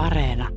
Areena. 0.00 0.48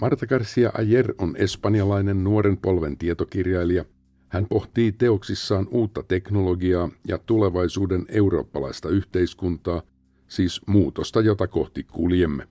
Marta 0.00 0.26
Garcia 0.26 0.70
Ayer 0.78 1.14
on 1.18 1.36
espanjalainen 1.36 2.24
nuoren 2.24 2.56
polven 2.56 2.96
tietokirjailija. 2.96 3.84
Hän 4.28 4.46
pohtii 4.48 4.92
teoksissaan 4.92 5.66
uutta 5.70 6.02
teknologiaa 6.02 6.90
ja 7.08 7.18
tulevaisuuden 7.18 8.06
eurooppalaista 8.08 8.88
yhteiskuntaa, 8.88 9.82
siis 10.28 10.60
muutosta, 10.66 11.20
jota 11.20 11.46
kohti 11.46 11.84
kuljemme. 11.84 12.48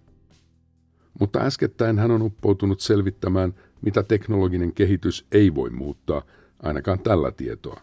Mutta 1.20 1.40
äskettäin 1.40 2.00
hän 2.00 2.12
on 2.12 2.22
uppoutunut 2.22 2.80
selvittämään, 2.80 3.54
mitä 3.86 4.04
teknologinen 4.04 4.74
kehitys 4.74 5.26
ei 5.32 5.56
voi 5.56 5.70
muuttaa, 5.70 6.22
ainakaan 6.64 7.00
tällä 7.00 7.32
tietoa. 7.32 7.82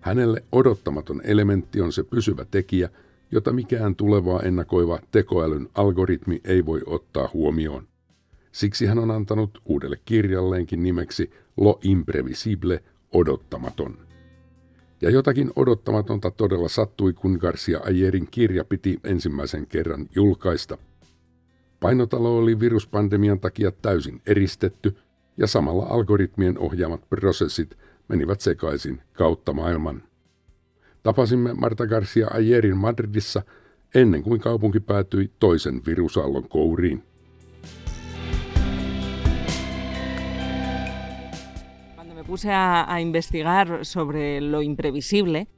Hänelle 0.00 0.44
odottamaton 0.52 1.20
elementti 1.24 1.80
on 1.80 1.92
se 1.92 2.04
pysyvä 2.04 2.44
tekijä, 2.50 2.88
jota 3.30 3.52
mikään 3.52 3.96
tulevaa 3.96 4.40
ennakoiva 4.40 4.98
tekoälyn 5.10 5.68
algoritmi 5.74 6.40
ei 6.44 6.66
voi 6.66 6.82
ottaa 6.86 7.30
huomioon. 7.32 7.88
Siksi 8.52 8.86
hän 8.86 8.98
on 8.98 9.10
antanut 9.10 9.62
uudelle 9.64 9.98
kirjalleenkin 10.04 10.82
nimeksi 10.82 11.30
Lo 11.56 11.78
Imprevisible, 11.82 12.82
odottamaton. 13.12 13.98
Ja 15.04 15.10
jotakin 15.10 15.50
odottamatonta 15.56 16.30
todella 16.30 16.68
sattui, 16.68 17.12
kun 17.12 17.38
Garcia 17.40 17.80
Ayerin 17.80 18.28
kirja 18.30 18.64
piti 18.64 19.00
ensimmäisen 19.04 19.66
kerran 19.66 20.06
julkaista. 20.14 20.78
Painotalo 21.80 22.38
oli 22.38 22.60
viruspandemian 22.60 23.40
takia 23.40 23.72
täysin 23.72 24.22
eristetty, 24.26 24.96
ja 25.36 25.46
samalla 25.46 25.84
algoritmien 25.84 26.58
ohjaamat 26.58 27.08
prosessit 27.08 27.78
menivät 28.08 28.40
sekaisin 28.40 29.02
kautta 29.12 29.52
maailman. 29.52 30.02
Tapasimme 31.02 31.54
Marta 31.54 31.86
Garcia 31.86 32.28
Ayerin 32.30 32.76
Madridissa 32.76 33.42
ennen 33.94 34.22
kuin 34.22 34.40
kaupunki 34.40 34.80
päätyi 34.80 35.30
toisen 35.38 35.82
virusallon 35.86 36.48
kouriin. 36.48 37.02
Puse 42.26 42.50
a, 42.52 42.92
a 42.92 43.00
investigar 43.00 43.84
sobre 43.84 44.40
lo 44.40 44.62
imprevisible, 44.62 45.48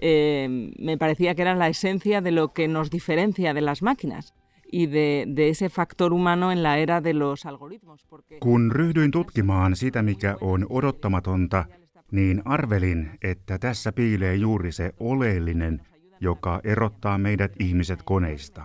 eh, 0.00 0.70
me 0.78 0.98
parecía 0.98 1.34
que 1.34 1.42
era 1.42 1.54
la 1.54 1.68
esencia 1.68 2.20
de 2.20 2.30
lo 2.30 2.52
que 2.52 2.68
nos 2.68 2.90
diferencia 2.90 3.54
de 3.54 3.60
las 3.60 3.82
máquinas 3.82 4.34
y 4.70 4.86
de, 4.86 5.24
de 5.28 5.48
ese 5.48 5.68
factor 5.68 6.12
humano 6.12 6.52
en 6.52 6.62
la 6.62 6.78
era 6.78 7.00
de 7.00 7.14
los 7.14 7.46
algoritmos. 7.46 8.04
Porque... 8.04 8.38
Kun 8.38 8.70
ryhdyin 8.72 9.10
tutkimaan 9.10 9.76
sitä, 9.76 10.02
mikä 10.02 10.36
on 10.40 10.66
odottamatonta, 10.68 11.64
niin 12.10 12.42
arvelin, 12.44 13.10
että 13.22 13.58
tässä 13.58 13.92
piilee 13.92 14.34
juuri 14.34 14.72
se 14.72 14.92
oleellinen, 15.00 15.80
joka 16.20 16.60
erottaa 16.64 17.18
meidät 17.18 17.52
ihmiset 17.60 18.02
koneista. 18.02 18.64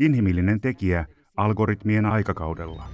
Inhimillinen 0.00 0.60
tekijä 0.60 1.06
algoritmien 1.36 2.06
aikakaudella. 2.06 2.84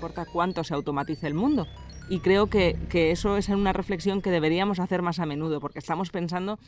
Importa 0.00 0.24
cuánto 0.24 0.64
se 0.64 0.74
automatice 0.74 1.26
el 1.26 1.34
mundo. 1.34 1.66
Y 2.08 2.20
creo 2.20 2.46
que, 2.46 2.78
que 2.88 3.10
eso 3.10 3.36
es 3.36 3.48
una 3.48 3.72
reflexión 3.72 4.22
que 4.22 4.30
deberíamos 4.30 4.80
hacer 4.80 5.02
más 5.02 5.20
a 5.20 5.26
menudo, 5.26 5.60
porque 5.60 5.78
estamos 5.78 6.10
pensando... 6.10 6.58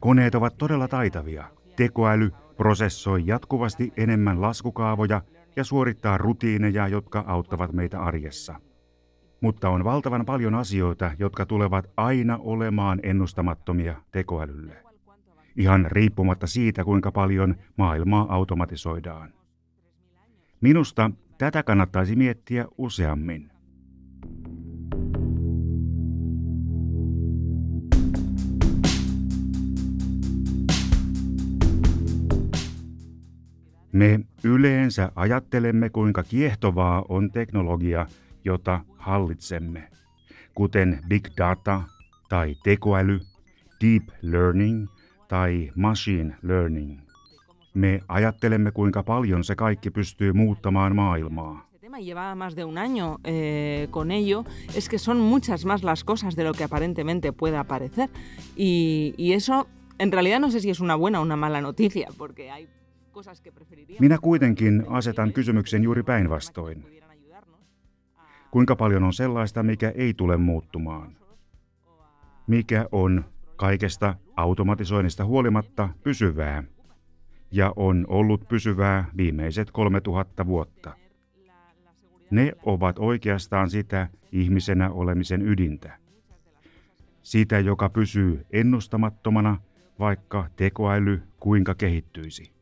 Koneet 0.00 0.34
ovat 0.34 0.58
todella 0.58 0.88
taitavia. 0.88 1.50
Tekoäly 1.76 2.30
prosessoi 2.56 3.26
jatkuvasti 3.26 3.92
enemmän 3.96 4.40
laskukaavoja 4.40 5.22
ja 5.56 5.64
suorittaa 5.64 6.18
rutiineja, 6.18 6.88
jotka 6.88 7.24
auttavat 7.26 7.72
meitä 7.72 8.00
arjessa. 8.00 8.60
Mutta 9.40 9.68
on 9.68 9.84
valtavan 9.84 10.26
paljon 10.26 10.54
asioita, 10.54 11.10
jotka 11.18 11.46
tulevat 11.46 11.90
aina 11.96 12.38
olemaan 12.40 13.00
ennustamattomia 13.02 13.96
tekoälylle. 14.10 14.84
Ihan 15.56 15.86
riippumatta 15.88 16.46
siitä, 16.46 16.84
kuinka 16.84 17.12
paljon 17.12 17.54
maailmaa 17.76 18.26
automatisoidaan. 18.28 19.32
Minusta 20.60 21.10
tätä 21.40 21.62
kannattaisi 21.62 22.16
miettiä 22.16 22.66
useammin. 22.78 23.50
Me 33.92 34.20
yleensä 34.44 35.12
ajattelemme, 35.14 35.90
kuinka 35.90 36.22
kiehtovaa 36.22 37.04
on 37.08 37.30
teknologia, 37.30 38.06
jota 38.44 38.80
hallitsemme, 38.98 39.90
kuten 40.54 40.98
big 41.08 41.26
data 41.38 41.82
tai 42.28 42.54
tekoäly, 42.62 43.20
deep 43.84 44.08
learning 44.22 44.88
tai 45.28 45.72
machine 45.74 46.36
learning. 46.42 47.09
Me 47.74 48.00
ajattelemme, 48.08 48.70
kuinka 48.70 49.02
paljon 49.02 49.44
se 49.44 49.56
kaikki 49.56 49.90
pystyy 49.90 50.32
muuttamaan 50.32 50.96
maailmaa. 50.96 51.70
Tema 51.80 51.98
lleva 51.98 52.34
más 52.34 52.56
de 52.56 52.64
un 52.64 52.78
año 52.78 53.18
eh, 53.24 53.88
con 53.90 54.10
ello, 54.10 54.44
es 54.74 54.88
que 54.88 54.98
son 54.98 55.20
muchas 55.20 55.64
más 55.64 55.82
las 55.82 56.04
cosas 56.04 56.36
de 56.36 56.44
lo 56.44 56.52
que 56.52 56.64
aparentemente 56.64 57.32
pueda 57.32 57.64
parecer. 57.64 58.08
Y, 58.56 59.14
y 59.16 59.32
eso, 59.32 59.66
en 59.98 60.12
realidad 60.12 60.40
no 60.40 60.50
sé 60.50 60.60
si 60.60 60.70
es 60.70 60.80
una 60.80 60.96
buena 60.96 61.20
o 61.20 61.22
una 61.22 61.36
mala 61.36 61.60
noticia, 61.60 62.08
porque 62.18 62.50
hay 62.50 62.68
cosas 63.12 63.40
que 63.40 63.52
preferiría... 63.52 63.96
Minä 64.00 64.18
kuitenkin 64.18 64.84
asetan 64.88 65.32
kysymyksen 65.32 65.82
juuri 65.82 66.02
päinvastoin. 66.02 66.84
Kuinka 68.50 68.76
paljon 68.76 69.04
on 69.04 69.12
sellaista, 69.12 69.62
mikä 69.62 69.92
ei 69.94 70.14
tule 70.14 70.36
muuttumaan? 70.36 71.16
Mikä 72.46 72.86
on 72.92 73.24
kaikesta 73.56 74.14
automatisoinnista 74.36 75.24
huolimatta 75.24 75.88
pysyvää? 76.02 76.64
Ja 77.52 77.72
on 77.76 78.06
ollut 78.08 78.48
pysyvää 78.48 79.04
viimeiset 79.16 79.70
3000 79.70 80.46
vuotta. 80.46 80.96
Ne 82.30 82.52
ovat 82.62 82.98
oikeastaan 82.98 83.70
sitä 83.70 84.08
ihmisenä 84.32 84.90
olemisen 84.90 85.42
ydintä. 85.42 85.98
Sitä, 87.22 87.58
joka 87.58 87.88
pysyy 87.88 88.46
ennustamattomana, 88.52 89.60
vaikka 89.98 90.48
tekoäly 90.56 91.22
kuinka 91.40 91.74
kehittyisi. 91.74 92.52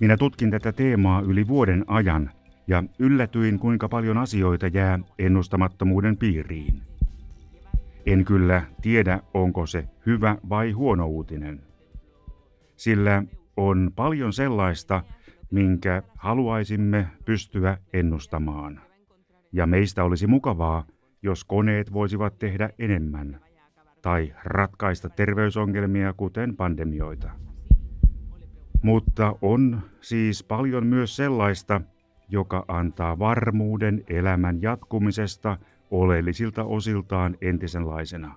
Minä 0.00 0.16
tutkin 0.16 0.50
tätä 0.50 0.72
teemaa 0.72 1.20
yli 1.20 1.48
vuoden 1.48 1.84
ajan 1.86 2.30
ja 2.66 2.84
yllätyin, 2.98 3.58
kuinka 3.58 3.88
paljon 3.88 4.18
asioita 4.18 4.66
jää 4.66 4.98
ennustamattomuuden 5.18 6.16
piiriin. 6.16 6.82
En 8.06 8.24
kyllä 8.24 8.62
tiedä, 8.82 9.20
onko 9.34 9.66
se 9.66 9.84
hyvä 10.06 10.36
vai 10.48 10.72
huono 10.72 11.06
uutinen. 11.06 11.60
Sillä 12.76 13.22
on 13.56 13.90
paljon 13.96 14.32
sellaista, 14.32 15.02
minkä 15.50 16.02
haluaisimme 16.16 17.06
pystyä 17.24 17.78
ennustamaan. 17.92 18.80
Ja 19.52 19.66
meistä 19.66 20.04
olisi 20.04 20.26
mukavaa, 20.26 20.84
jos 21.22 21.44
koneet 21.44 21.92
voisivat 21.92 22.38
tehdä 22.38 22.70
enemmän 22.78 23.40
tai 24.02 24.34
ratkaista 24.44 25.08
terveysongelmia, 25.08 26.12
kuten 26.12 26.56
pandemioita. 26.56 27.45
Mutta 28.86 29.36
on 29.42 29.80
siis 30.00 30.44
paljon 30.44 30.86
myös 30.86 31.16
sellaista, 31.16 31.80
joka 32.28 32.64
antaa 32.68 33.18
varmuuden 33.18 34.04
elämän 34.08 34.62
jatkumisesta 34.62 35.58
oleellisilta 35.90 36.64
osiltaan 36.64 37.36
entisenlaisena. 37.40 38.34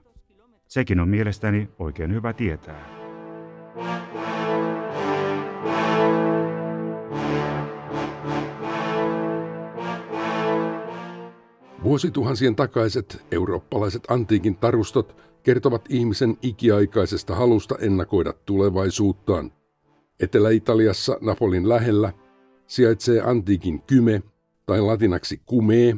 Sekin 0.67 0.99
on 0.99 1.09
mielestäni 1.09 1.69
oikein 1.79 2.13
hyvä 2.13 2.33
tietää. 2.33 2.85
Vuosituhansien 11.83 12.55
takaiset 12.55 13.25
eurooppalaiset 13.31 14.03
antiikin 14.09 14.55
tarustot 14.55 15.15
kertovat 15.43 15.85
ihmisen 15.89 16.37
ikiaikaisesta 16.41 17.35
halusta 17.35 17.75
ennakoida 17.81 18.33
tulevaisuuttaan. 18.45 19.58
Etelä-Italiassa 20.19 21.17
Napolin 21.21 21.69
lähellä 21.69 22.13
sijaitsee 22.67 23.21
antiikin 23.21 23.81
Kyme, 23.81 24.21
tai 24.65 24.81
latinaksi 24.81 25.41
kumee, 25.45 25.95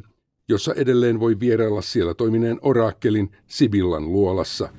jossa 0.50 0.74
edelleen 0.74 1.20
voi 1.20 1.40
vierailla 1.40 1.82
siellä 1.82 2.14
toimineen 2.14 2.60
oraakkelin 2.62 3.32
Sibillan 3.48 4.12
luolassa. 4.12 4.70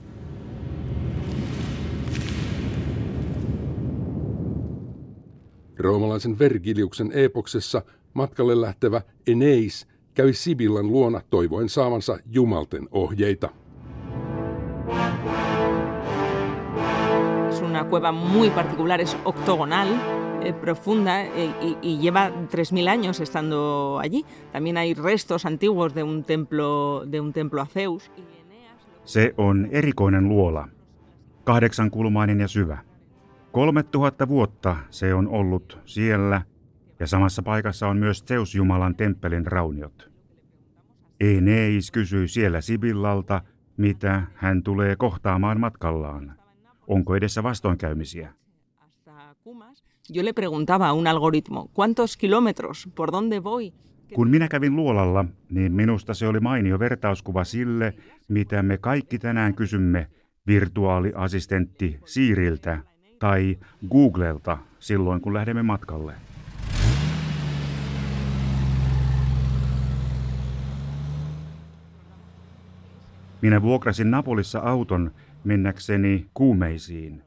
Roomalaisen 5.79 6.39
Vergiliuksen 6.39 7.13
epoksessa 7.13 7.83
matkalle 8.15 8.61
lähtevä 8.61 9.03
Eneis 9.27 9.87
kävi 10.15 10.33
Sibillan 10.33 10.87
luona 10.87 11.21
toivoen 11.31 11.69
saavansa 11.69 12.19
jumalten 12.27 12.89
ohjeita. 12.91 13.62
Cueva 17.85 18.13
muy 18.13 18.51
particular, 18.51 19.01
es 19.01 19.17
octogonal, 19.25 19.89
eh, 20.43 20.53
profunda 20.53 21.25
eh, 21.25 21.51
y, 21.63 21.77
y 21.83 21.99
lleva 21.99 22.31
3.000 22.31 22.89
años 22.89 23.21
estando 23.21 23.99
allí. 24.01 24.25
También 24.53 24.77
hay 24.77 24.95
restos 24.95 25.47
antiguos 25.47 25.95
de 25.95 26.03
un 26.03 26.25
templo, 26.25 27.05
de 27.07 27.21
un 27.21 27.33
templo 27.33 27.63
a 27.63 27.67
Zeus. 27.67 28.11
Se 29.05 29.35
on 29.37 29.69
erikoinen 29.71 30.29
luola, 30.29 30.69
kahdeksankulmainen 31.45 32.41
ja 32.41 32.49
syvä. 32.49 32.79
Kolme 33.53 33.83
tuhatta 33.83 34.29
vuotta 34.29 34.77
se 34.91 35.15
on 35.15 35.29
ollut 35.29 35.79
siellä 35.85 36.43
ja 37.01 37.07
samassa 37.07 37.43
paikassa 37.43 37.89
on 37.89 37.97
myös 37.97 38.25
Zeus-jumalan 38.25 38.97
temppelin 38.97 39.47
rauniot. 39.47 40.11
Eneis 41.21 41.91
kysyi 41.91 42.29
siellä 42.29 42.61
Sibillalta, 42.61 43.43
mitä 43.77 44.23
hän 44.35 44.63
tulee 44.63 44.97
kohtaamaan 44.97 45.61
matkallaan. 45.61 46.42
Onko 46.93 47.17
edessä 47.17 47.43
vastoinkäymisiä? 47.43 48.33
Yo 50.17 50.25
le 50.25 50.33
preguntaba 50.33 50.89
a 50.89 50.93
un 50.93 51.07
algoritmo, 51.07 51.71
¿cuántos 51.75 52.17
kilómetros? 52.17 52.89
¿Por 52.95 53.11
dónde 53.11 53.43
voy? 53.45 53.73
Kun 54.15 54.31
minä 54.31 54.49
kävin 54.49 54.77
luolalla, 54.77 55.25
niin 55.51 55.73
minusta 55.73 56.15
se 56.15 56.27
oli 56.27 56.41
mainio 56.41 56.79
vertauskuva 56.79 57.45
sille, 57.45 57.95
mitä 58.29 58.63
me 58.63 58.79
kaikki 58.79 59.19
tänään 59.19 59.55
kysymme 59.55 60.07
virtuaaliassistentti 60.47 62.01
Siiriltä 62.05 62.79
tai 63.19 63.59
Googlelta 63.91 64.59
silloin, 64.79 65.21
kun 65.21 65.35
lähdemme 65.35 65.63
matkalle. 65.63 66.15
Minä 73.43 73.63
vuokrasin 73.63 74.11
Napolissa 74.11 74.59
auton 74.59 75.11
mennäkseni 75.45 76.27
kuumeisiin. 76.35 77.23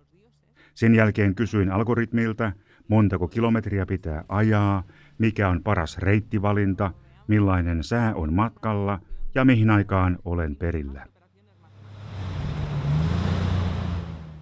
Sen 0.73 0.95
jälkeen 0.95 1.35
kysyin 1.35 1.71
algoritmilta, 1.71 2.51
montako 2.87 3.27
kilometriä 3.27 3.85
pitää 3.85 4.23
ajaa, 4.29 4.83
mikä 5.17 5.49
on 5.49 5.63
paras 5.63 5.97
reittivalinta, 5.97 6.91
millainen 7.27 7.83
sää 7.83 8.15
on 8.15 8.33
matkalla 8.33 8.99
ja 9.35 9.45
mihin 9.45 9.69
aikaan 9.69 10.17
olen 10.25 10.55
perillä. 10.55 11.07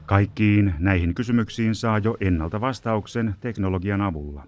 Kaikkiin 0.06 0.74
näihin 0.80 1.16
kysymyksiin 1.16 1.76
saa 1.76 1.98
jo 1.98 2.18
ennalta 2.20 2.62
vastauksen 2.62 3.36
teknologian 3.40 4.02
avulla. 4.02 4.48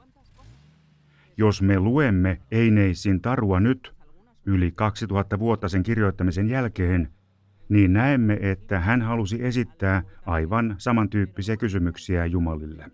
Jos 1.37 1.61
me 1.61 1.79
luemme 1.79 2.41
Eineisin 2.51 3.21
tarua 3.21 3.59
nyt, 3.59 3.93
yli 4.45 4.71
2000 4.71 5.39
vuotta 5.39 5.69
sen 5.69 5.83
kirjoittamisen 5.83 6.49
jälkeen, 6.49 7.09
niin 7.69 7.93
näemme, 7.93 8.37
että 8.41 8.79
hän 8.79 9.01
halusi 9.01 9.43
esittää 9.43 10.03
aivan 10.25 10.75
samantyyppisiä 10.77 11.57
kysymyksiä 11.57 12.25
Jumalille. 12.25 12.91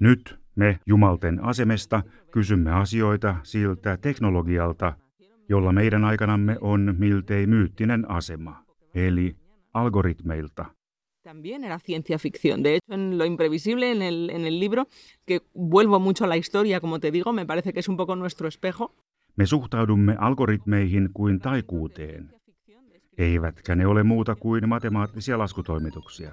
Nyt 0.00 0.38
me 0.56 0.78
Jumalten 0.86 1.44
asemesta 1.44 2.02
kysymme 2.30 2.72
asioita 2.72 3.36
siltä 3.42 3.96
teknologialta, 3.96 4.92
jolla 5.48 5.72
meidän 5.72 6.04
aikanamme 6.04 6.56
on 6.60 6.94
miltei 6.98 7.46
myyttinen 7.46 8.10
asema, 8.10 8.64
eli 8.94 9.36
algoritmeilta. 9.74 10.64
También 11.22 11.64
era 11.64 11.78
ciencia 11.80 12.18
ficción. 12.18 12.62
De 12.62 12.76
hecho, 12.76 12.94
en 12.94 13.18
Lo 13.18 13.24
Imprevisible, 13.24 13.90
en 13.90 14.00
el, 14.00 14.30
en 14.30 14.46
el 14.46 14.60
libro, 14.60 14.86
que 15.26 15.40
vuelvo 15.54 15.98
mucho 15.98 16.24
a 16.24 16.28
la 16.28 16.36
historia, 16.36 16.80
como 16.80 17.00
te 17.00 17.10
digo, 17.10 17.32
me 17.32 17.44
parece 17.44 17.72
que 17.72 17.80
es 17.80 17.88
un 17.88 17.96
poco 17.96 18.14
nuestro 18.14 18.46
espejo. 18.46 18.94
Me 19.36 19.46
suhtaudumme 19.46 20.16
algoritmeihin 20.18 21.10
kuin 21.12 21.40
taikuuteen. 21.40 22.30
Eivätkä 23.18 23.74
ne 23.74 23.86
ole 23.86 24.02
muuta 24.02 24.34
kuin 24.34 24.68
matemaattisia 24.68 25.38
laskutoimituksia. 25.38 26.32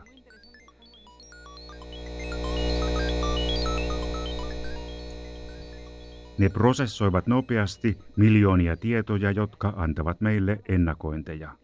Ne 6.38 6.50
prosessoivat 6.50 7.28
nopeasti 7.28 7.98
miljoonia 8.16 8.78
tietoja, 8.78 9.32
jotka 9.32 9.74
antavat 9.76 10.22
meille 10.22 10.60
ennakointeja. 10.70 11.56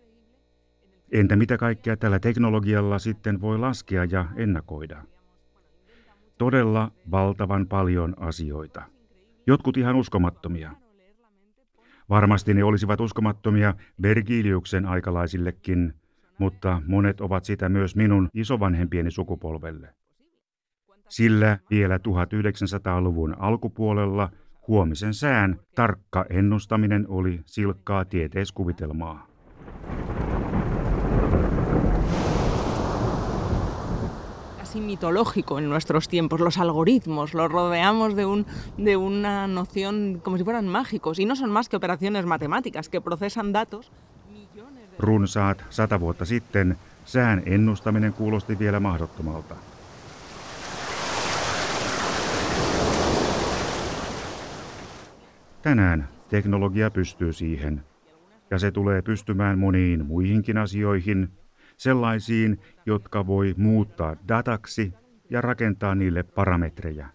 Entä 1.11 1.35
mitä 1.35 1.57
kaikkea 1.57 1.97
tällä 1.97 2.19
teknologialla 2.19 2.99
sitten 2.99 3.41
voi 3.41 3.57
laskea 3.57 4.05
ja 4.05 4.25
ennakoida? 4.35 5.03
Todella 6.37 6.91
valtavan 7.11 7.67
paljon 7.67 8.15
asioita. 8.19 8.81
Jotkut 9.47 9.77
ihan 9.77 9.95
uskomattomia. 9.95 10.71
Varmasti 12.09 12.53
ne 12.53 12.63
olisivat 12.63 13.01
uskomattomia 13.01 13.73
Vergiliuksen 14.01 14.85
aikalaisillekin, 14.85 15.93
mutta 16.37 16.81
monet 16.87 17.21
ovat 17.21 17.45
sitä 17.45 17.69
myös 17.69 17.95
minun 17.95 18.29
isovanhempieni 18.33 19.11
sukupolvelle. 19.11 19.93
Sillä 21.09 21.57
vielä 21.69 21.97
1900-luvun 21.97 23.35
alkupuolella 23.39 24.29
huomisen 24.67 25.13
sään 25.13 25.59
tarkka 25.75 26.25
ennustaminen 26.29 27.05
oli 27.09 27.41
silkkaa 27.45 28.05
tieteiskuvitelmaa. 28.05 29.28
Casi 34.79 34.85
mitológico 34.85 35.59
en 35.59 35.69
nuestros 35.69 36.07
tiempos, 36.07 36.39
los 36.39 36.57
algoritmos, 36.57 37.33
los 37.33 37.51
rodeamos 37.51 38.15
de, 38.15 38.25
un, 38.25 38.45
de 38.77 38.95
una 38.95 39.47
noción 39.47 40.19
como 40.23 40.37
si 40.37 40.43
fueran 40.43 40.67
mágicos 40.67 41.19
y 41.19 41.25
no 41.25 41.35
son 41.35 41.51
más 41.51 41.69
que 41.69 41.77
operaciones 41.77 42.25
matemáticas 42.25 42.89
que 42.89 43.01
procesan 43.01 43.51
datos. 43.51 43.91
Runsaat 44.99 45.63
sata 45.69 45.99
vuotta 45.99 46.25
sitten 46.25 46.77
sään 47.05 47.43
ennustaminen 47.45 48.13
kuulosti 48.13 48.59
vielä 48.59 48.79
mahdottomalta. 48.79 49.55
Tänään 55.61 56.07
teknologia 56.29 56.91
pystyy 56.91 57.33
siihen, 57.33 57.83
ja 58.51 58.59
se 58.59 58.71
tulee 58.71 59.01
pystymään 59.01 59.59
moniin 59.59 60.05
muihinkin 60.05 60.57
asioihin, 60.57 61.29
sellaisiin, 61.79 62.59
jotka 62.85 63.27
voi 63.27 63.53
muuttaa 63.57 64.15
dataksi 64.27 64.93
ja 65.29 65.41
rakentaa 65.41 65.95
niille 65.95 66.23
parametreja. 66.23 67.07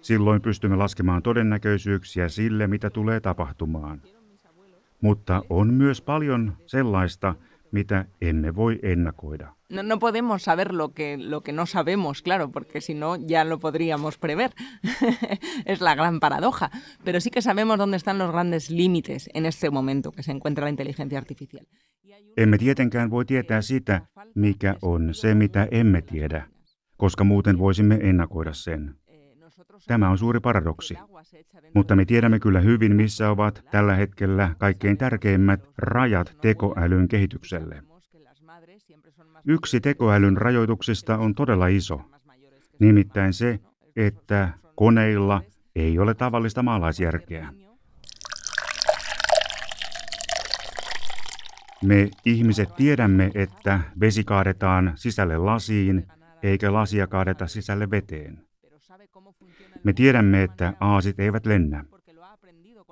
Silloin 0.00 0.42
pystymme 0.42 0.76
laskemaan 0.76 1.22
todennäköisyyksiä 1.22 2.28
sille, 2.28 2.66
mitä 2.66 2.90
tulee 2.90 3.20
tapahtumaan. 3.20 4.02
Mutta 5.00 5.42
on 5.50 5.74
myös 5.74 6.00
paljon 6.00 6.56
sellaista, 6.66 7.34
mitä 7.72 8.04
emme 8.20 8.54
voi 8.54 8.78
ennakoida. 8.82 9.54
No, 9.74 9.82
no 9.82 9.98
podemos 9.98 10.42
saber 10.42 10.72
lo 10.72 10.92
que, 10.92 11.18
lo 11.18 11.42
que 11.42 11.52
no 11.52 11.66
sabemos, 11.66 12.22
claro, 12.22 12.50
porque 12.50 12.80
si 12.80 12.94
no 12.94 13.16
ya 13.16 13.44
lo 13.44 13.58
podríamos 13.58 14.18
prever. 14.18 14.52
es 15.64 15.80
la 15.80 15.94
gran 15.96 16.20
paradoja. 16.20 16.70
Pero 17.04 17.20
sí 17.20 17.30
que 17.30 17.42
sabemos 17.42 17.78
dónde 17.78 17.96
están 17.96 18.18
los 18.18 18.30
grandes 18.30 18.70
límites 18.70 19.28
en 19.34 19.46
este 19.46 19.70
momento 19.70 20.12
que 20.12 20.22
se 20.22 20.32
encuentra 20.32 20.64
la 20.64 20.70
inteligencia 20.70 21.18
artificial. 21.18 21.66
Emme 22.36 22.58
tietenkään 22.58 23.10
voi 23.10 23.24
tietää 23.24 23.62
sitä, 23.62 24.00
mikä 24.34 24.76
on 24.82 25.14
se, 25.14 25.34
mitä 25.34 25.68
emme 25.70 26.02
tiedä, 26.02 26.46
koska 26.96 27.24
muuten 27.24 27.58
voisimme 27.58 27.98
ennakoida 28.02 28.52
sen. 28.52 28.94
Tämä 29.86 30.10
on 30.10 30.18
suuri 30.18 30.40
paradoksi. 30.40 30.94
Mutta 31.74 31.96
me 31.96 32.04
tiedämme 32.04 32.38
kyllä 32.38 32.60
hyvin, 32.60 32.96
missä 32.96 33.30
ovat 33.30 33.64
tällä 33.70 33.94
hetkellä 33.94 34.54
kaikkein 34.58 34.96
tärkeimmät 34.96 35.60
rajat 35.78 36.36
tekoälyn 36.40 37.08
kehitykselle. 37.08 37.93
Yksi 39.46 39.80
tekoälyn 39.80 40.36
rajoituksista 40.36 41.18
on 41.18 41.34
todella 41.34 41.66
iso. 41.66 42.00
Nimittäin 42.78 43.32
se, 43.32 43.60
että 43.96 44.48
koneilla 44.74 45.42
ei 45.74 45.98
ole 45.98 46.14
tavallista 46.14 46.62
maalaisjärkeä. 46.62 47.52
Me 51.84 52.10
ihmiset 52.24 52.76
tiedämme, 52.76 53.30
että 53.34 53.80
vesi 54.00 54.24
kaadetaan 54.24 54.92
sisälle 54.94 55.36
lasiin, 55.36 56.06
eikä 56.42 56.72
lasia 56.72 57.06
kaadeta 57.06 57.46
sisälle 57.46 57.90
veteen. 57.90 58.46
Me 59.84 59.92
tiedämme, 59.92 60.42
että 60.42 60.72
aasit 60.80 61.20
eivät 61.20 61.46
lennä. 61.46 61.84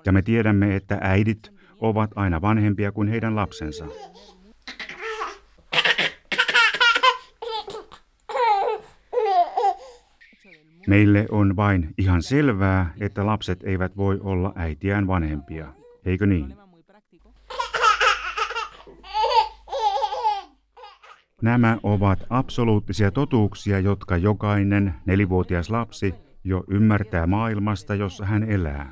Ja 0.07 0.13
me 0.13 0.23
tiedämme, 0.23 0.77
että 0.77 0.99
äidit 1.01 1.53
ovat 1.81 2.11
aina 2.17 2.41
vanhempia 2.41 2.93
kuin 2.93 3.09
heidän 3.09 3.37
lapsensa. 3.37 3.87
Meille 10.87 11.27
on 11.31 11.57
vain 11.57 11.95
ihan 11.99 12.23
selvää, 12.23 12.95
että 13.01 13.27
lapset 13.27 13.63
eivät 13.65 13.97
voi 13.97 14.21
olla 14.23 14.53
äitiään 14.57 15.07
vanhempia, 15.07 15.75
eikö 16.05 16.27
niin? 16.27 16.55
Nämä 21.43 21.79
ovat 21.83 22.27
absoluuttisia 22.31 23.11
totuuksia, 23.11 23.81
jotka 23.81 24.17
jokainen 24.17 24.95
nelivuotias 25.07 25.71
lapsi 25.71 26.15
jo 26.45 26.65
ymmärtää 26.69 27.27
maailmasta, 27.27 27.95
jossa 27.95 28.25
hän 28.25 28.43
elää. 28.43 28.91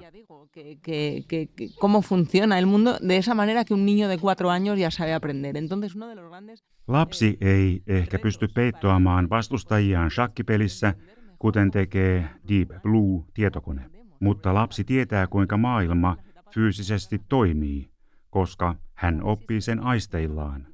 Que, 0.54 0.76
que, 0.82 1.22
que, 1.28 1.46
que, 1.56 1.68
cómo 1.80 2.02
funciona 2.02 2.58
el 2.58 2.66
mundo 2.66 2.98
de 3.08 3.16
esa 3.16 3.34
manera 3.34 3.64
que 3.64 3.74
un 3.74 3.86
niño 3.86 4.08
de 4.08 4.18
cuatro 4.18 4.50
años 4.50 4.78
ya 4.78 4.90
sabe 4.90 5.14
aprender. 5.14 5.56
Entonces, 5.56 5.94
uno 5.94 6.08
de 6.08 6.14
los 6.14 6.28
grandes... 6.28 6.64
Lapsi 6.88 7.36
ei 7.40 7.82
ehkä 7.86 8.18
pysty 8.18 8.48
peittoamaan 8.48 9.30
vastustajiaan 9.30 10.10
shakkipelissä, 10.10 10.94
kuten 11.40 11.70
tekee 11.70 12.28
Deep 12.48 12.82
Blue-tietokone. 12.82 13.90
Mutta 14.20 14.54
lapsi 14.54 14.84
tietää, 14.84 15.26
kuinka 15.26 15.56
maailma 15.56 16.16
fyysisesti 16.54 17.20
toimii, 17.28 17.90
koska 18.30 18.74
hän 18.94 19.22
oppii 19.22 19.60
sen 19.60 19.80
aisteillaan. 19.80 20.66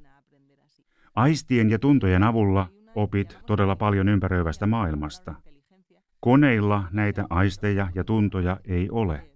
Aistien 1.15 1.69
ja 1.69 1.79
tuntojen 1.79 2.23
avulla 2.23 2.67
opit 2.95 3.37
todella 3.45 3.75
paljon 3.75 4.09
ympäröivästä 4.09 4.67
maailmasta. 4.67 5.35
Koneilla 6.19 6.83
näitä 6.91 7.25
aisteja 7.29 7.87
ja 7.95 8.03
tuntoja 8.03 8.57
ei 8.65 8.89
ole. 8.89 9.29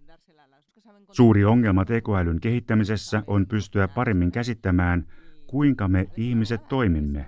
Suuri 1.11 1.45
ongelma 1.45 1.85
tekoälyn 1.85 2.39
kehittämisessä 2.39 3.23
on 3.27 3.47
pystyä 3.47 3.88
paremmin 3.88 4.31
käsittämään, 4.31 5.07
kuinka 5.47 5.88
me 5.88 6.07
ihmiset 6.17 6.67
toimimme, 6.67 7.25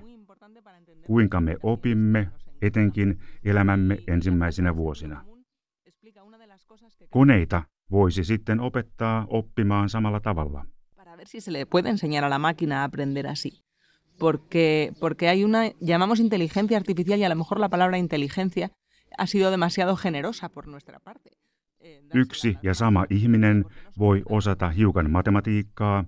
kuinka 1.05 1.41
me 1.41 1.57
opimme, 1.63 2.27
etenkin 2.63 3.19
elämämme 3.43 3.97
ensimmäisinä 4.07 4.75
vuosina. 4.75 5.25
Koneita 7.09 7.63
voisi 7.91 8.23
sitten 8.23 8.59
opettaa 8.59 9.25
oppimaan 9.29 9.89
samalla 9.89 10.19
tavalla. 10.19 10.65
Para 10.95 11.17
ver 11.17 11.27
si 11.27 11.41
se 11.41 11.51
le 11.51 11.65
puede 11.65 11.89
enseñar 11.89 12.23
a 12.23 12.29
la 12.29 12.39
máquina 12.39 12.81
a 12.81 12.83
aprender 12.83 13.27
así. 13.27 13.51
Porque, 14.19 14.91
porque 14.99 15.27
hay 15.27 15.43
una, 15.43 15.71
llamamos 15.81 16.19
inteligencia 16.19 16.77
artificial 16.77 17.19
y 17.19 17.23
a 17.23 17.29
lo 17.29 17.35
mejor 17.35 17.59
la 17.59 17.69
palabra 17.69 17.97
inteligencia 17.97 18.69
ha 19.17 19.27
sido 19.27 19.51
demasiado 19.51 19.95
generosa 19.95 20.49
por 20.49 20.67
nuestra 20.67 20.99
parte. 20.99 21.29
Yksi 22.13 22.57
ja 22.63 22.73
sama 22.73 23.05
ihminen 23.09 23.65
voi 23.99 24.23
osata 24.29 24.69
hiukan 24.69 25.11
matematiikkaa, 25.11 26.05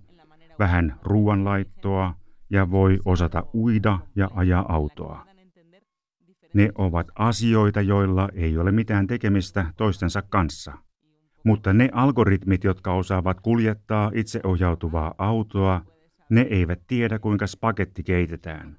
vähän 0.60 1.00
ruoanlaittoa 1.04 2.16
ja 2.50 2.72
voi 2.72 3.00
osata 3.06 3.44
uida 3.54 4.00
ja 4.16 4.30
ajaa 4.34 4.66
autoa. 4.74 5.26
Ne 6.56 6.70
ovat 6.78 7.08
asioita, 7.16 7.82
joilla 7.82 8.30
ei 8.34 8.58
ole 8.58 8.72
mitään 8.72 9.08
tekemistä 9.08 9.66
toistensa 9.78 10.22
kanssa. 10.22 10.74
Mutta 11.44 11.74
ne 11.74 11.90
algoritmit, 11.94 12.64
jotka 12.64 12.94
osaavat 12.94 13.42
kuljettaa 13.42 14.12
itseohjautuvaa 14.14 15.16
autoa, 15.18 15.82
ne 16.30 16.42
eivät 16.42 16.80
tiedä, 16.88 17.20
kuinka 17.20 17.48
spagetti 17.48 18.04
keitetään. 18.04 18.78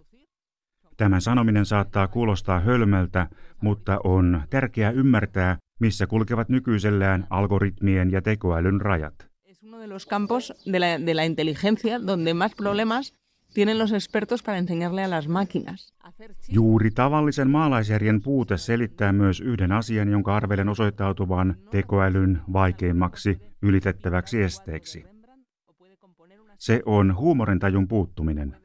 Tämän 0.97 1.21
sanominen 1.21 1.67
saattaa 1.67 2.09
kuulostaa 2.09 2.61
hölmöltä, 2.61 3.29
mutta 3.63 4.01
on 4.05 4.43
tärkeää 4.51 4.91
ymmärtää, 4.91 5.57
missä 5.81 6.07
kulkevat 6.07 6.49
nykyisellään 6.49 7.27
algoritmien 7.31 8.11
ja 8.11 8.23
tekoälyn 8.23 8.81
rajat. 8.81 9.15
Tienen 13.57 13.79
los 13.79 13.93
expertos 13.93 14.43
para 14.43 14.59
enseñarle 14.59 15.05
a 15.05 15.09
las 15.09 15.29
máquinas. 15.29 15.95
Juuri 16.49 16.91
tavallisen 16.91 17.51
maalaisjärjen 17.51 18.23
puute 18.23 18.57
selittää 18.57 19.13
myös 19.13 19.41
yhden 19.41 19.73
asian, 19.73 20.09
jonka 20.09 20.37
arvelen 20.37 20.69
osoittautuvan 20.69 21.57
tekoälyn 21.71 22.41
vaikeimmaksi 22.53 23.39
ylitettäväksi 23.63 24.43
esteeksi. 24.43 25.05
Se 26.59 26.83
on 26.87 27.17
huumorintajun 27.17 27.89
puuttuminen. 27.89 28.57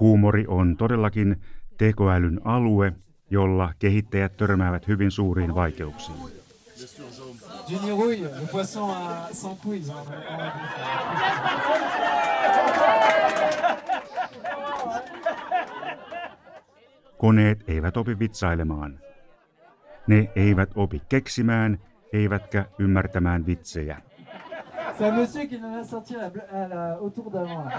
Huumori 0.00 0.44
on 0.48 0.76
todellakin 0.76 1.36
tekoälyn 1.78 2.40
alue, 2.44 2.92
jolla 3.30 3.72
kehittäjät 3.78 4.36
törmäävät 4.36 4.88
hyvin 4.88 5.10
suuriin 5.10 5.54
vaikeuksiin. 5.54 6.18
Koneet 17.24 17.64
eivät 17.68 17.96
opi 17.96 18.18
vitsailemaan. 18.18 18.98
Ne 20.06 20.30
eivät 20.36 20.70
opi 20.74 21.02
keksimään, 21.08 21.78
eivätkä 22.12 22.64
ymmärtämään 22.78 23.46
vitsejä. 23.46 24.00
C'est 24.98 25.08
un 25.08 25.14
monsieur 25.14 25.48
qui 25.48 25.56
en 25.56 25.64
a 25.64 25.84
sorti 25.84 26.14
la, 26.14 26.26
à 26.26 26.68
la, 26.74 26.92
autour 26.92 27.32
d'avant. 27.32 27.72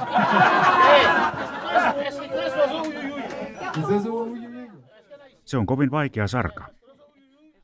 Se 5.46 5.58
on 5.58 5.66
kovin 5.66 5.92
vaikea 5.92 6.28
sarka. 6.28 6.66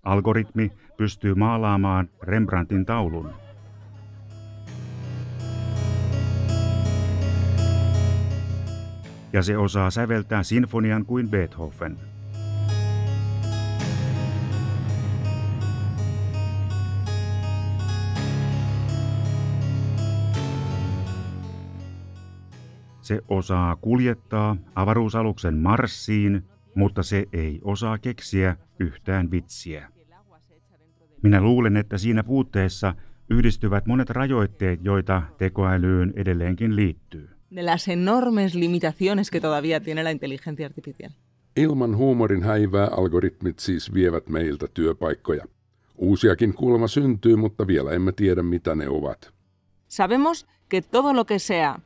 Algoritmi 0.04 0.72
pystyy 0.98 1.36
maalaamaan 1.36 2.10
Rembrandtin 2.22 2.86
taulun. 2.86 3.34
Ja 9.34 9.44
se 9.44 9.58
osaa 9.58 9.92
säveltää 9.92 10.44
sinfonian 10.44 11.06
kuin 11.06 11.30
Beethoven– 11.30 11.98
Se 23.02 23.22
osaa 23.28 23.76
kuljettaa 23.76 24.58
avaruusaluksen 24.76 25.58
Marsiin, 25.58 26.44
mutta 26.76 27.04
se 27.04 27.26
ei 27.34 27.60
osaa 27.64 27.98
keksiä 27.98 28.58
yhtään 28.80 29.32
vitsiä. 29.32 29.92
Minä 31.22 31.42
luulen, 31.42 31.78
että 31.78 31.98
siinä 31.98 32.24
puutteessa 32.24 32.96
yhdistyvät 33.30 33.86
monet 33.86 34.10
rajoitteet, 34.10 34.80
joita 34.84 35.22
tekoälyyn 35.38 36.14
edelleenkin 36.16 36.76
liittyy. 36.76 37.41
De 37.56 37.64
las 37.64 37.88
enormes 37.88 38.56
limitaciones 38.56 39.30
que 39.30 39.42
todavía 39.42 39.80
tiene 39.80 40.04
la 40.04 40.12
inteligencia 40.12 40.66
artificial. 40.66 41.12
Ilman 41.56 41.98
huumorin 41.98 42.44
häivää 42.44 42.88
algoritmit 42.88 43.60
siis 43.60 43.94
vievät 43.94 44.30
meiltä 44.30 44.68
työpaikkoja. 44.74 45.46
Uusiakin 45.98 46.54
kuulemma 46.54 46.88
syntyy, 46.88 47.36
mutta 47.36 47.68
vielä 47.68 47.92
emme 47.92 48.12
tiedä 48.12 48.44
mitä 48.44 48.76
ne 48.76 48.90
ovat. 48.90 49.34
Sabemos 49.88 50.48
que 50.74 50.82
todo 50.82 51.14
lo 51.14 51.26
que 51.26 51.40
sea 51.40 51.80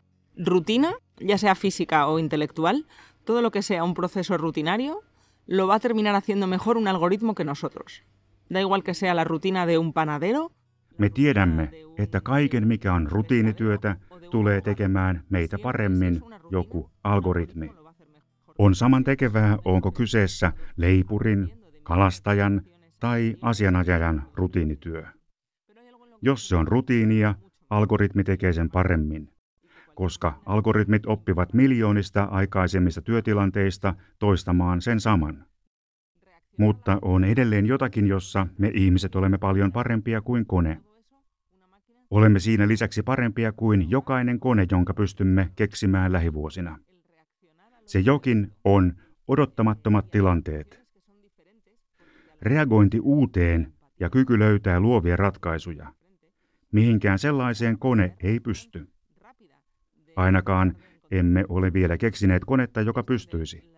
rutina 0.47 0.93
ya 1.21 1.37
sea 1.37 1.55
física 1.55 2.05
o 2.05 2.19
intelectual, 2.19 2.83
todo 3.25 3.41
lo 3.41 3.51
que 3.51 3.61
sea 3.61 3.83
un 3.83 3.93
proceso 3.93 4.37
rutinario, 4.37 5.03
lo 5.47 5.67
va 5.67 5.75
a 5.75 5.79
terminar 5.79 6.15
haciendo 6.15 6.47
mejor 6.47 6.77
un 6.77 6.87
algoritmo 6.87 7.35
que 7.35 7.43
nosotros. 7.43 8.03
Da 8.49 8.59
igual 8.59 8.83
que 8.83 8.93
sea 8.93 9.13
la 9.13 9.23
rutina 9.23 9.65
de 9.65 9.77
un 9.77 9.93
panadero. 9.93 10.51
Me 10.97 11.09
tiedämme, 11.09 11.71
että 11.97 12.21
kaiken 12.21 12.67
mikä 12.67 12.93
on 12.93 13.07
rutiinityötä 13.11 13.95
tulee 14.31 14.61
tekemään 14.61 15.23
meitä 15.29 15.57
paremmin 15.63 16.21
joku 16.51 16.91
algoritmi. 17.03 17.71
On 18.57 18.75
saman 18.75 19.03
tekevää, 19.03 19.57
onko 19.65 19.91
kyseessä 19.91 20.51
leipurin, 20.77 21.53
kalastajan 21.83 22.61
tai 22.99 23.35
asianajajan 23.41 24.23
rutiinityö. 24.33 25.03
Jos 26.21 26.49
se 26.49 26.55
on 26.55 26.67
rutiinia, 26.67 27.35
algoritmi 27.69 28.23
tekee 28.23 28.53
sen 28.53 28.69
paremmin 28.69 29.35
koska 29.95 30.41
algoritmit 30.45 31.05
oppivat 31.05 31.53
miljoonista 31.53 32.23
aikaisemmista 32.23 33.01
työtilanteista 33.01 33.93
toistamaan 34.19 34.81
sen 34.81 34.99
saman. 34.99 35.45
Mutta 36.57 36.99
on 37.01 37.23
edelleen 37.23 37.65
jotakin, 37.65 38.07
jossa 38.07 38.47
me 38.57 38.71
ihmiset 38.73 39.15
olemme 39.15 39.37
paljon 39.37 39.71
parempia 39.71 40.21
kuin 40.21 40.45
kone. 40.45 40.81
Olemme 42.09 42.39
siinä 42.39 42.67
lisäksi 42.67 43.03
parempia 43.03 43.51
kuin 43.51 43.89
jokainen 43.89 44.39
kone, 44.39 44.67
jonka 44.71 44.93
pystymme 44.93 45.49
keksimään 45.55 46.11
lähivuosina. 46.11 46.77
Se 47.85 47.99
jokin 47.99 48.51
on 48.63 48.93
odottamattomat 49.27 50.11
tilanteet. 50.11 50.85
Reagointi 52.41 52.99
uuteen 52.99 53.73
ja 53.99 54.09
kyky 54.09 54.39
löytää 54.39 54.79
luovia 54.79 55.15
ratkaisuja. 55.15 55.93
Mihinkään 56.71 57.19
sellaiseen 57.19 57.79
kone 57.79 58.15
ei 58.23 58.39
pysty. 58.39 58.87
Ainakaan 60.15 60.75
emme 61.11 61.45
ole 61.49 61.73
vielä 61.73 61.97
keksineet 61.97 62.45
konetta, 62.45 62.81
joka 62.81 63.03
pystyisi. 63.03 63.74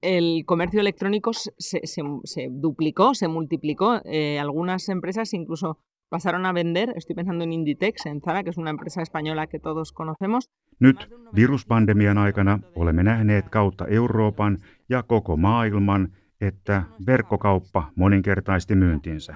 El 0.00 0.44
comercio 0.46 0.80
electrónico 0.80 1.32
se, 1.32 1.50
se, 1.58 2.02
se 2.24 2.48
duplicó, 2.50 3.14
se 3.14 3.28
multiplicó. 3.28 4.00
Eh, 4.04 4.38
algunas 4.38 4.88
empresas 4.88 5.34
incluso 5.34 5.78
pasaron 6.08 6.46
a 6.46 6.52
vender, 6.52 6.92
estoy 6.96 7.16
pensando 7.16 7.44
en 7.44 7.52
Inditex, 7.52 8.06
en 8.06 8.20
Zara, 8.20 8.42
que 8.42 8.50
es 8.50 8.58
una 8.58 8.70
empresa 8.70 9.02
española 9.02 9.46
que 9.46 9.58
todos 9.58 9.92
conocemos. 9.92 10.50
Nyt 10.80 10.96
viruspandemian 11.34 12.18
aikana 12.18 12.60
olemme 12.74 13.02
nähneet 13.02 13.48
kautta 13.48 13.86
Euroopan 13.86 14.58
ja 14.88 15.02
koko 15.02 15.36
maailman, 15.36 16.08
että 16.40 16.82
verkkokauppa 17.06 17.90
moninkertaisti 17.96 18.74
myyntinsä. 18.74 19.34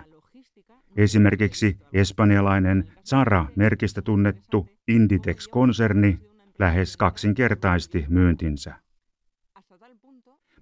Esimerkiksi 0.97 1.79
espanjalainen 1.93 2.85
Zara-merkistä 3.05 4.03
tunnettu 4.03 4.69
Inditex-konserni 4.89 6.19
lähes 6.59 6.97
kaksinkertaisti 6.97 8.05
myyntinsä. 8.09 8.75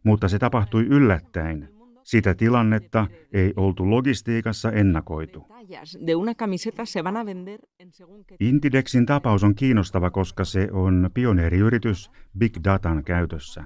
Mutta 0.05 0.29
se 0.29 0.39
tapahtui 0.39 0.87
yllättäen. 0.87 1.69
Sitä 2.03 2.35
tilannetta 2.35 3.07
ei 3.33 3.53
oltu 3.57 3.91
logistiikassa 3.91 4.73
ennakoitu. 4.73 5.47
Inditexin 8.41 9.07
tapaus 9.07 9.45
on 9.45 9.55
kiinnostava, 9.55 10.11
koska 10.11 10.45
se 10.45 10.69
on 10.73 11.11
pioneeriyritys 11.15 12.11
Big 12.39 12.57
Datan 12.65 13.05
käytössä. 13.05 13.65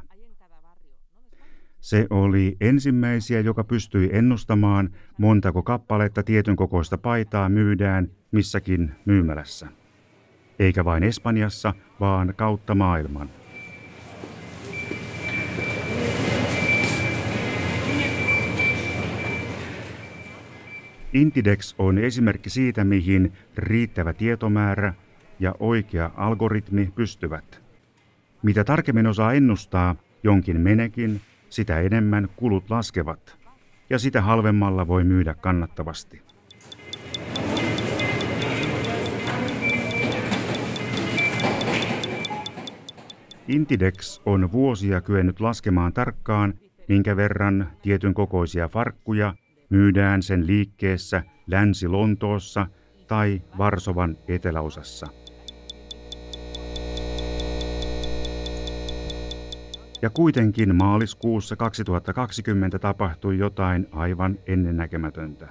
Se 1.81 2.07
oli 2.11 2.57
ensimmäisiä, 2.61 3.41
joka 3.41 3.65
pystyi 3.65 4.11
ennustamaan, 4.13 4.91
montako 5.19 5.63
kappaletta 5.63 6.23
tietyn 6.23 6.57
kokoista 6.57 6.99
paitaa 6.99 7.49
myydään 7.49 8.09
missäkin 8.33 8.95
myymälässä. 9.05 9.67
Eikä 10.59 10.85
vain 10.85 11.03
Espanjassa, 11.03 11.75
vaan 12.01 12.35
kautta 12.37 12.75
maailman. 12.75 13.31
Intidex 21.15 21.75
on 21.79 21.99
esimerkki 21.99 22.51
siitä, 22.51 22.85
mihin 22.85 23.33
riittävä 23.57 24.13
tietomäärä 24.13 24.95
ja 25.41 25.55
oikea 25.61 26.11
algoritmi 26.17 26.93
pystyvät. 26.95 27.63
Mitä 28.43 28.65
tarkemmin 28.65 29.07
osaa 29.07 29.33
ennustaa 29.33 29.97
jonkin 30.23 30.61
menekin, 30.61 31.21
sitä 31.51 31.81
enemmän 31.81 32.29
kulut 32.37 32.71
laskevat 32.71 33.39
ja 33.91 33.99
sitä 33.99 34.23
halvemmalla 34.23 34.89
voi 34.89 35.05
myydä 35.05 35.35
kannattavasti. 35.35 36.23
Intidex 43.49 44.21
on 44.27 44.53
vuosia 44.53 45.01
kyennyt 45.01 45.41
laskemaan 45.41 45.93
tarkkaan, 45.93 46.55
minkä 46.89 47.17
verran 47.17 47.71
tietyn 47.83 48.15
kokoisia 48.15 48.69
farkkuja 48.69 49.35
myydään 49.71 50.23
sen 50.23 50.47
liikkeessä 50.47 51.23
Länsi-Lontoossa 51.47 52.67
tai 53.09 53.43
Varsovan 53.59 54.17
eteläosassa. 54.29 55.07
Ja 60.03 60.11
kuitenkin 60.11 60.77
maaliskuussa 60.77 61.57
2020 61.57 62.79
tapahtui 62.79 63.39
jotain 63.39 63.89
aivan 63.93 64.39
ennennäkemätöntä. 64.47 65.49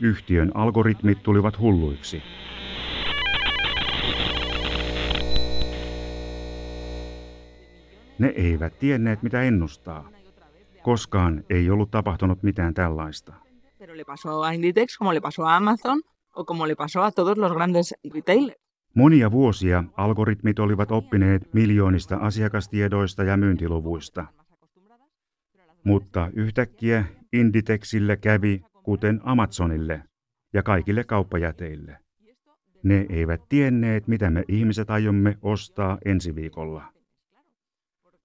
Yhtiön 0.00 0.50
algoritmit 0.54 1.22
tulivat 1.22 1.58
hulluiksi. 1.58 2.22
Ne 8.20 8.32
eivät 8.36 8.78
tienneet, 8.78 9.22
mitä 9.22 9.42
ennustaa. 9.42 10.08
Koskaan 10.82 11.44
ei 11.50 11.70
ollut 11.70 11.90
tapahtunut 11.90 12.42
mitään 12.42 12.74
tällaista. 12.74 13.34
Pero 13.78 13.96
le 13.96 14.04
pasó 14.04 14.42
a 14.42 14.50
Inditex 14.50 14.98
como 14.98 15.14
le 15.14 15.20
pasó 15.20 15.42
a 15.44 15.56
Amazon 15.56 16.02
o 16.36 16.44
como 16.44 16.68
le 16.68 16.74
pasó 16.74 17.02
a 17.02 17.10
todos 17.10 17.38
los 17.38 17.52
grandes 17.52 17.94
retailers. 18.14 18.58
Monia 18.94 19.30
vuosia 19.30 19.84
algoritmit 19.96 20.58
olivat 20.58 20.90
oppineet 20.90 21.54
miljoonista 21.54 22.16
asiakastiedoista 22.16 23.24
ja 23.24 23.36
myyntiluvuista. 23.36 24.26
Mutta 25.84 26.30
yhtäkkiä 26.32 27.04
Inditexille 27.32 28.16
kävi, 28.16 28.62
kuten 28.82 29.20
Amazonille 29.24 30.02
ja 30.52 30.62
kaikille 30.62 31.04
kauppajäteille. 31.04 31.98
Ne 32.82 33.06
eivät 33.08 33.40
tienneet, 33.48 34.08
mitä 34.08 34.30
me 34.30 34.44
ihmiset 34.48 34.90
aiomme 34.90 35.38
ostaa 35.42 35.98
ensi 36.04 36.34
viikolla. 36.34 36.99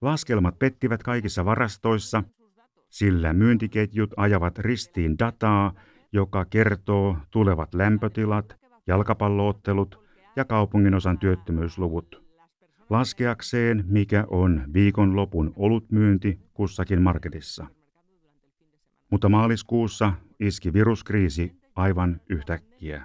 Laskelmat 0.00 0.58
pettivät 0.58 1.02
kaikissa 1.02 1.44
varastoissa, 1.44 2.22
sillä 2.90 3.32
myyntiketjut 3.32 4.14
ajavat 4.16 4.58
ristiin 4.58 5.18
dataa, 5.18 5.72
joka 6.12 6.44
kertoo 6.44 7.16
tulevat 7.30 7.74
lämpötilat, 7.74 8.56
jalkapalloottelut 8.86 10.06
ja 10.36 10.44
kaupunginosan 10.44 11.18
työttömyysluvut. 11.18 12.26
Laskeakseen, 12.90 13.84
mikä 13.88 14.24
on 14.30 14.62
viikonlopun 14.72 15.52
olutmyynti 15.56 16.40
kussakin 16.54 17.02
marketissa. 17.02 17.66
Mutta 19.10 19.28
maaliskuussa 19.28 20.12
iski 20.40 20.72
viruskriisi 20.72 21.56
aivan 21.74 22.20
yhtäkkiä. 22.28 23.02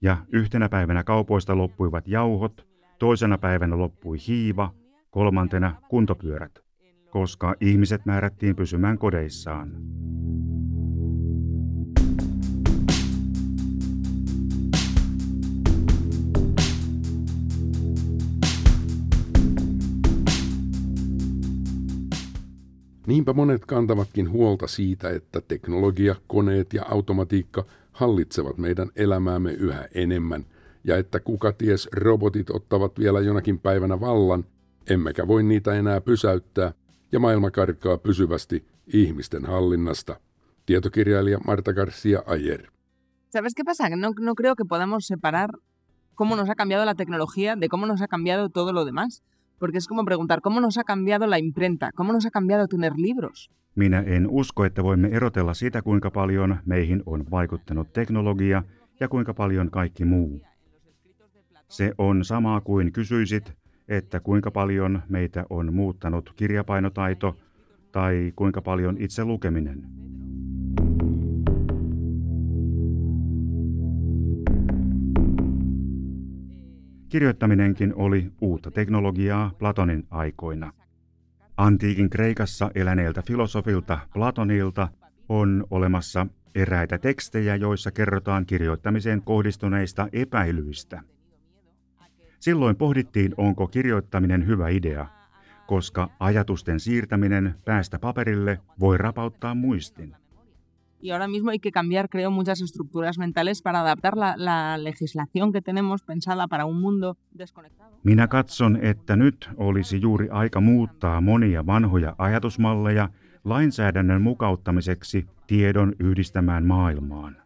Ja 0.00 0.16
yhtenä 0.32 0.68
päivänä 0.68 1.04
kaupoista 1.04 1.58
loppuivat 1.58 2.08
jauhot, 2.08 2.66
toisena 2.98 3.38
päivänä 3.38 3.78
loppui 3.78 4.16
hiiva 4.28 4.74
kolmantena 5.16 5.74
kuntopyörät, 5.88 6.58
koska 7.10 7.54
ihmiset 7.60 8.06
määrättiin 8.06 8.56
pysymään 8.56 8.98
kodeissaan. 8.98 9.72
Niinpä 23.06 23.32
monet 23.32 23.64
kantavatkin 23.64 24.30
huolta 24.30 24.66
siitä, 24.66 25.10
että 25.10 25.40
teknologia, 25.40 26.14
koneet 26.26 26.72
ja 26.72 26.84
automatiikka 26.90 27.64
hallitsevat 27.92 28.58
meidän 28.58 28.90
elämäämme 28.96 29.52
yhä 29.52 29.88
enemmän, 29.94 30.44
ja 30.84 30.96
että 30.96 31.20
kuka 31.20 31.52
ties 31.52 31.88
robotit 31.92 32.50
ottavat 32.50 32.98
vielä 32.98 33.20
jonakin 33.20 33.58
päivänä 33.58 34.00
vallan– 34.00 34.44
emmekä 34.90 35.26
voi 35.26 35.42
niitä 35.42 35.74
enää 35.74 36.00
pysäyttää, 36.00 36.72
ja 37.12 37.20
maailma 37.20 37.50
karkaa 37.50 37.98
pysyvästi 37.98 38.64
ihmisten 38.92 39.44
hallinnasta. 39.44 40.20
Tietokirjailija 40.66 41.38
Marta 41.46 41.72
García 41.72 42.22
Ayer. 42.26 42.62
¿Sabes 43.28 43.54
qué 43.54 43.64
pasa? 43.64 43.88
No, 43.88 44.12
no 44.20 44.34
creo 44.34 44.54
que 44.56 44.64
podamos 44.64 45.06
separar 45.06 45.50
cómo 46.14 46.36
nos 46.36 46.48
ha 46.48 46.54
cambiado 46.54 46.84
la 46.84 46.94
tecnología 46.94 47.56
de 47.56 47.68
cómo 47.68 47.86
nos 47.86 48.00
ha 48.02 48.08
cambiado 48.08 48.48
todo 48.48 48.72
lo 48.72 48.84
demás. 48.84 49.22
Porque 49.58 49.78
es 49.78 49.86
como 49.86 50.04
preguntar, 50.04 50.40
¿cómo 50.40 50.60
nos 50.60 50.78
ha 50.78 50.84
cambiado 50.84 51.26
la 51.26 51.38
imprenta? 51.38 51.90
¿Cómo 51.92 52.12
nos 52.12 52.26
ha 52.26 52.30
cambiado 52.30 52.66
tener 52.68 52.92
libros? 52.96 53.50
Minä 53.74 54.00
en 54.06 54.26
usko, 54.30 54.64
että 54.64 54.82
voimme 54.82 55.08
erotella 55.08 55.54
sitä, 55.54 55.82
kuinka 55.82 56.10
paljon 56.10 56.56
meihin 56.64 57.02
on 57.06 57.24
vaikuttanut 57.30 57.92
teknologia 57.92 58.62
ja 59.00 59.08
kuinka 59.08 59.34
paljon 59.34 59.70
kaikki 59.70 60.04
muu. 60.04 60.40
Se 61.68 61.94
on 61.98 62.24
samaa 62.24 62.60
kuin 62.60 62.92
kysyisit, 62.92 63.52
että 63.88 64.20
kuinka 64.20 64.50
paljon 64.50 65.02
meitä 65.08 65.44
on 65.50 65.74
muuttanut 65.74 66.32
kirjapainotaito 66.36 67.36
tai 67.92 68.32
kuinka 68.36 68.62
paljon 68.62 68.96
itse 68.98 69.24
lukeminen. 69.24 69.86
Kirjoittaminenkin 77.08 77.94
oli 77.94 78.30
uutta 78.40 78.70
teknologiaa 78.70 79.50
Platonin 79.58 80.06
aikoina. 80.10 80.72
Antiikin 81.56 82.10
Kreikassa 82.10 82.70
eläneeltä 82.74 83.22
filosofilta 83.22 83.98
Platonilta 84.14 84.88
on 85.28 85.66
olemassa 85.70 86.26
eräitä 86.54 86.98
tekstejä, 86.98 87.56
joissa 87.56 87.90
kerrotaan 87.90 88.46
kirjoittamiseen 88.46 89.22
kohdistuneista 89.22 90.08
epäilyistä– 90.12 91.02
Silloin 92.40 92.76
pohdittiin, 92.76 93.34
onko 93.36 93.66
kirjoittaminen 93.66 94.46
hyvä 94.46 94.68
idea, 94.68 95.06
koska 95.66 96.08
ajatusten 96.20 96.80
siirtäminen 96.80 97.54
päästä 97.64 97.98
paperille 97.98 98.58
voi 98.80 98.98
rapauttaa 98.98 99.54
muistin. 99.54 100.16
Y 101.02 101.10
ahora 101.10 101.28
mismo 101.28 101.50
hay 101.50 101.58
que 101.58 101.70
cambiar, 101.70 102.08
creo, 102.08 102.30
muchas 102.30 102.60
estructuras 102.60 103.18
mentales 103.18 103.62
para 103.62 103.80
adaptar 103.80 104.16
la, 104.16 104.34
la 104.36 104.76
legislación 104.78 105.52
que 105.52 105.60
tenemos 105.60 106.02
pensada 106.02 106.48
para 106.48 106.64
un 106.64 106.80
mundo 106.80 107.16
desconectado. 107.38 107.90
Minä 108.04 108.28
katson, 108.28 108.78
että 108.82 109.16
nyt 109.16 109.50
olisi 109.56 110.00
juuri 110.00 110.28
aika 110.30 110.60
muuttaa 110.60 111.20
monia 111.20 111.66
vanhoja 111.66 112.14
ajatusmalleja 112.18 113.08
lainsäädännön 113.44 114.22
mukauttamiseksi 114.22 115.26
tiedon 115.46 115.92
yhdistämään 115.98 116.66
maailmaan 116.66 117.36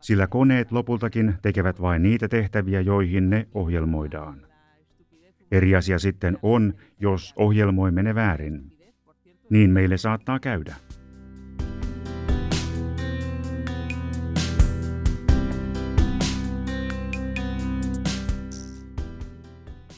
sillä 0.00 0.26
koneet 0.26 0.72
lopultakin 0.72 1.34
tekevät 1.42 1.80
vain 1.80 2.02
niitä 2.02 2.28
tehtäviä, 2.28 2.80
joihin 2.80 3.30
ne 3.30 3.46
ohjelmoidaan. 3.54 4.46
Eri 5.50 5.76
asia 5.76 5.98
sitten 5.98 6.38
on, 6.42 6.74
jos 7.00 7.34
ohjelmoimme 7.36 8.02
ne 8.02 8.14
väärin. 8.14 8.72
Niin 9.50 9.70
meille 9.70 9.96
saattaa 9.96 10.38
käydä. 10.38 10.74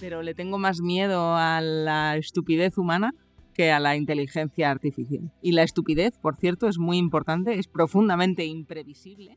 pero 0.03 0.21
le 0.21 0.35
tengo 0.35 0.59
más 0.59 0.81
miedo 0.81 1.37
a 1.37 1.61
la 1.61 2.17
estupidez 2.17 2.77
humana 2.77 3.13
que 3.55 3.71
a 3.71 3.79
la 3.79 3.95
inteligencia 3.95 4.69
artificial. 4.69 5.31
Y 5.41 5.53
la 5.53 5.63
estupidez, 5.63 6.19
por 6.19 6.35
cierto, 6.35 6.67
es 6.67 6.77
muy 6.77 6.99
importante, 6.99 7.57
es 7.57 7.69
profundamente 7.69 8.45
imprevisible. 8.45 9.37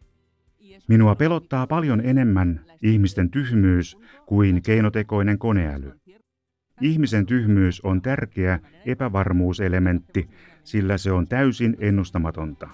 Minua 0.88 1.16
pelottaa 1.16 1.68
paljon 1.68 2.02
enemmän 2.06 2.62
ihmisten 2.82 3.32
tyhmyys 3.32 3.98
kuin 4.26 4.62
keinotekoinen 4.62 5.40
koneäly. 5.40 5.92
Ihmisen 6.82 7.26
tyhmyys 7.26 7.82
on 7.82 8.02
tärkeä 8.02 8.60
epävarmuuselementti, 8.86 10.30
sillä 10.64 10.98
se 10.98 11.12
on 11.12 11.28
täysin 11.28 11.78
ennustamatonta. 11.80 12.70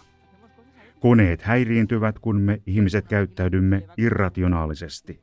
Koneet 1.00 1.42
häiriintyvät, 1.42 2.20
kun 2.20 2.42
me 2.42 2.62
ihmiset 2.66 3.08
käyttäydymme 3.08 3.84
irrationaalisesti. 3.98 5.20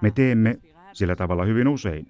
Me 0.00 0.10
teemme 0.10 0.58
sillä 0.92 1.16
tavalla 1.16 1.44
hyvin 1.44 1.68
usein. 1.68 2.06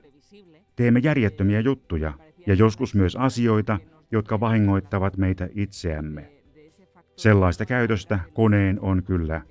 Teemme 0.77 1.01
järjettömiä 1.03 1.61
juttuja 1.61 2.12
ja 2.46 2.55
joskus 2.55 2.94
myös 2.94 3.16
asioita, 3.16 3.79
jotka 4.11 4.40
vahingoittavat 4.40 5.16
meitä 5.16 5.49
itseämme. 5.55 6.33
Sellaista 7.16 7.66
käytöstä 7.66 8.18
koneen 8.35 8.81
on 8.81 9.03
kyllä 9.03 9.42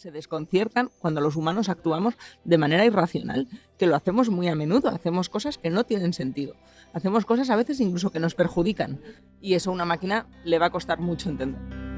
se 0.00 0.10
desconciertan 0.10 0.88
cuando 0.98 1.20
los 1.20 1.36
humanos 1.36 1.68
actuamos 1.68 2.14
de 2.44 2.56
manera 2.56 2.86
irracional, 2.86 3.48
que 3.76 3.86
lo 3.86 3.94
hacemos 3.94 4.30
muy 4.30 4.48
a 4.48 4.54
menudo, 4.54 4.88
hacemos 4.88 5.28
cosas 5.28 5.58
que 5.58 5.68
no 5.68 5.84
tienen 5.84 6.14
sentido, 6.14 6.54
hacemos 6.94 7.26
cosas 7.26 7.50
a 7.50 7.56
veces 7.56 7.80
incluso 7.80 8.10
que 8.10 8.18
nos 8.18 8.34
perjudican, 8.34 8.98
y 9.42 9.54
eso 9.54 9.68
a 9.68 9.74
una 9.74 9.84
máquina 9.84 10.26
le 10.42 10.58
va 10.58 10.66
a 10.66 10.70
costar 10.70 11.00
mucho 11.00 11.28
entender. 11.28 11.89